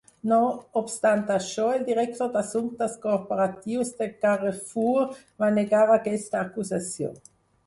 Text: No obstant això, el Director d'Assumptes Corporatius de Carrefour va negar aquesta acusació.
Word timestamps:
No 0.29 0.37
obstant 0.79 1.19
això, 1.33 1.65
el 1.79 1.83
Director 1.89 2.31
d'Assumptes 2.37 2.95
Corporatius 3.03 3.93
de 4.01 4.09
Carrefour 4.25 5.05
va 5.45 5.51
negar 5.61 5.85
aquesta 5.99 6.43
acusació. 6.43 7.13